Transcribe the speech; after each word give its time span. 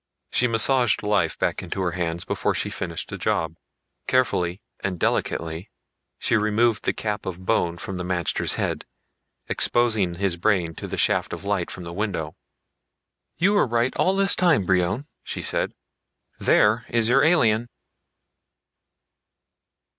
She 0.31 0.47
massaged 0.47 1.03
life 1.03 1.37
back 1.37 1.61
into 1.61 1.79
her 1.81 1.91
hands 1.91 2.23
before 2.25 2.55
she 2.55 2.71
finished 2.71 3.09
the 3.09 3.19
job. 3.19 3.53
Carefully 4.07 4.59
and 4.79 4.99
delicately 4.99 5.69
she 6.17 6.35
removed 6.35 6.85
the 6.85 6.91
cap 6.91 7.27
of 7.27 7.45
bone 7.45 7.77
from 7.77 7.97
the 7.97 8.03
magter's 8.03 8.55
head, 8.55 8.87
exposing 9.47 10.15
his 10.15 10.37
brain 10.37 10.73
to 10.73 10.87
the 10.87 10.97
shaft 10.97 11.33
of 11.33 11.43
light 11.45 11.69
from 11.69 11.83
the 11.83 11.93
window. 11.93 12.35
"You 13.37 13.53
were 13.53 13.67
right 13.67 13.95
all 13.95 14.15
the 14.15 14.25
time, 14.25 14.65
Brion," 14.65 15.05
she 15.21 15.43
said. 15.43 15.71
"There 16.39 16.83
is 16.89 17.07
your 17.07 17.23
alien." 17.23 17.69